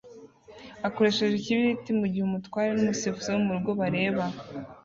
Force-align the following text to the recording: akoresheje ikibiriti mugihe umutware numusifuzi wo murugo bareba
akoresheje 0.87 1.33
ikibiriti 1.37 1.89
mugihe 1.99 2.23
umutware 2.25 2.69
numusifuzi 2.73 3.27
wo 3.33 3.39
murugo 3.45 3.71
bareba 3.79 4.25